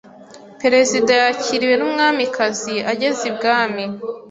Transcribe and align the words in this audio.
Perezida 0.61 1.11
yakiriwe 1.23 1.75
n’umwamikazi 1.77 2.75
ageze 2.91 3.21
ibwami. 3.31 3.83